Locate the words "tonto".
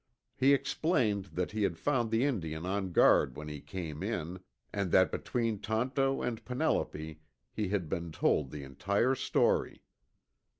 5.59-6.23